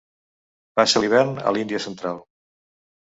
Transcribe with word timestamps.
Passa 0.79 1.03
l'hivern 1.03 1.37
a 1.49 1.53
l'Índia 1.59 1.83
central. 1.89 2.21